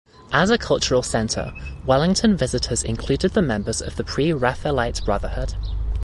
[0.33, 1.53] As a cultural centre,
[1.85, 5.53] Wallington visitors included the members of the Pre-Raphaelite Brotherhood.